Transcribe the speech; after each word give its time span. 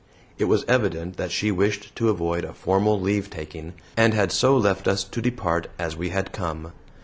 It 0.39 0.45
was 0.45 0.65
evident 0.67 1.17
that 1.17 1.31
she 1.31 1.51
wished 1.51 1.95
to 1.97 2.09
avoid 2.09 2.43
a 2.43 2.55
formal 2.55 2.99
leave 2.99 3.29
taking, 3.29 3.73
and 3.95 4.15
had 4.15 4.31
so 4.31 4.57
left 4.57 4.87
us 4.87 5.03
to 5.03 5.21
depart 5.21 5.67
as 5.77 5.95
we 5.95 6.09
had 6.09 6.31
come. 6.31 6.71